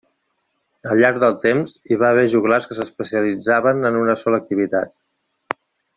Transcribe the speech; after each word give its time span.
Al 0.93 1.01
llarg 1.01 1.19
del 1.23 1.35
temps, 1.43 1.75
hi 1.91 1.99
va 2.03 2.09
haver 2.15 2.25
joglars 2.35 2.67
que 2.71 2.77
s'especialitzaven 2.79 3.91
en 3.91 4.01
una 4.03 4.17
sola 4.23 4.41
activitat. 4.45 4.99